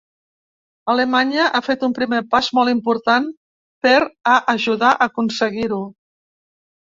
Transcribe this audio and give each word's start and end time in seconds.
Alemanya 0.93 1.43
ha 1.57 1.59
fet 1.65 1.83
un 1.87 1.91
primer 1.97 2.21
pas 2.31 2.47
molt 2.59 2.71
important 2.73 3.27
per 3.87 3.93
a 4.37 4.37
ajudar 4.55 4.95
a 4.95 5.07
aconseguir-ho! 5.09 5.81